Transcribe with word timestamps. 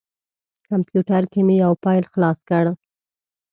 کمپیوټر 0.67 1.23
کې 1.31 1.41
مې 1.47 1.55
یو 1.63 1.73
فایل 1.83 2.05
خلاص 2.13 2.39
کړ. 2.49 2.65